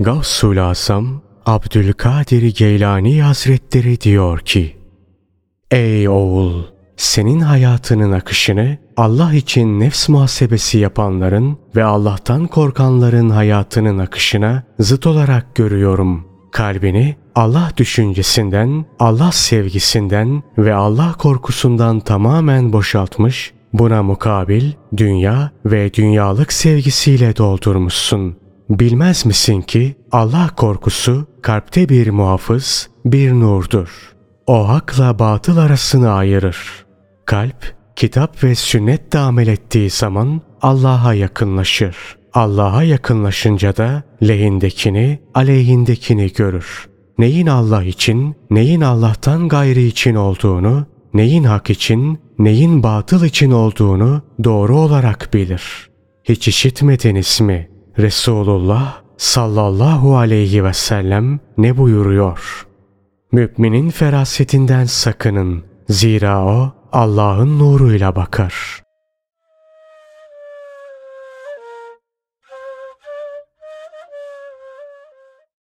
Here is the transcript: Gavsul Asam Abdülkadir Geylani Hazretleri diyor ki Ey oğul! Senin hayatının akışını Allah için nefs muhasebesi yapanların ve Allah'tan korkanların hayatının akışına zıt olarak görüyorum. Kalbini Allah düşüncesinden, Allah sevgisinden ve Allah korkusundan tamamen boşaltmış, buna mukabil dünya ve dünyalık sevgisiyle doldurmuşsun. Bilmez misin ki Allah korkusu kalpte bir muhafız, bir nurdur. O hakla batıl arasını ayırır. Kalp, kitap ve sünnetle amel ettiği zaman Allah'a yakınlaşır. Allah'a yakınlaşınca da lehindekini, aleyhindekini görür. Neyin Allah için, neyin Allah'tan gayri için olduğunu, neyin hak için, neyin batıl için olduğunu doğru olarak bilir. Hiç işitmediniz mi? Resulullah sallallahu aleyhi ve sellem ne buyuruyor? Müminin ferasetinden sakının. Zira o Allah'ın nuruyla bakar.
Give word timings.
Gavsul 0.00 0.56
Asam 0.70 1.20
Abdülkadir 1.46 2.54
Geylani 2.56 3.22
Hazretleri 3.22 4.00
diyor 4.00 4.38
ki 4.38 4.76
Ey 5.70 6.08
oğul! 6.08 6.62
Senin 6.96 7.40
hayatının 7.40 8.12
akışını 8.12 8.78
Allah 8.96 9.34
için 9.34 9.80
nefs 9.80 10.08
muhasebesi 10.08 10.78
yapanların 10.78 11.58
ve 11.76 11.84
Allah'tan 11.84 12.46
korkanların 12.46 13.30
hayatının 13.30 13.98
akışına 13.98 14.62
zıt 14.78 15.06
olarak 15.06 15.54
görüyorum. 15.54 16.26
Kalbini 16.52 17.16
Allah 17.34 17.72
düşüncesinden, 17.76 18.84
Allah 18.98 19.32
sevgisinden 19.32 20.42
ve 20.58 20.74
Allah 20.74 21.14
korkusundan 21.18 22.00
tamamen 22.00 22.72
boşaltmış, 22.72 23.52
buna 23.72 24.02
mukabil 24.02 24.72
dünya 24.96 25.50
ve 25.64 25.94
dünyalık 25.94 26.52
sevgisiyle 26.52 27.36
doldurmuşsun. 27.36 28.47
Bilmez 28.70 29.26
misin 29.26 29.62
ki 29.62 29.96
Allah 30.12 30.50
korkusu 30.56 31.26
kalpte 31.42 31.88
bir 31.88 32.10
muhafız, 32.10 32.90
bir 33.04 33.32
nurdur. 33.32 34.12
O 34.46 34.68
hakla 34.68 35.18
batıl 35.18 35.56
arasını 35.56 36.10
ayırır. 36.10 36.86
Kalp, 37.24 37.74
kitap 37.96 38.44
ve 38.44 38.54
sünnetle 38.54 39.18
amel 39.18 39.46
ettiği 39.46 39.90
zaman 39.90 40.40
Allah'a 40.62 41.14
yakınlaşır. 41.14 41.96
Allah'a 42.34 42.82
yakınlaşınca 42.82 43.76
da 43.76 44.02
lehindekini, 44.22 45.20
aleyhindekini 45.34 46.32
görür. 46.32 46.88
Neyin 47.18 47.46
Allah 47.46 47.84
için, 47.84 48.36
neyin 48.50 48.80
Allah'tan 48.80 49.48
gayri 49.48 49.86
için 49.86 50.14
olduğunu, 50.14 50.86
neyin 51.14 51.44
hak 51.44 51.70
için, 51.70 52.18
neyin 52.38 52.82
batıl 52.82 53.24
için 53.24 53.50
olduğunu 53.50 54.22
doğru 54.44 54.78
olarak 54.78 55.34
bilir. 55.34 55.90
Hiç 56.24 56.48
işitmediniz 56.48 57.40
mi? 57.40 57.67
Resulullah 57.98 59.02
sallallahu 59.16 60.16
aleyhi 60.16 60.64
ve 60.64 60.72
sellem 60.72 61.40
ne 61.58 61.76
buyuruyor? 61.76 62.66
Müminin 63.32 63.90
ferasetinden 63.90 64.84
sakının. 64.84 65.64
Zira 65.88 66.44
o 66.44 66.72
Allah'ın 66.92 67.58
nuruyla 67.58 68.16
bakar. 68.16 68.54